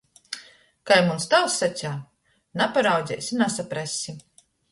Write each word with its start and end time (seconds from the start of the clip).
Kai 0.91 0.95
muns 1.09 1.27
tāvs 1.33 1.57
saceja, 1.63 1.91
naparaudzeisi, 2.61 3.39
nasaprassi. 3.45 4.17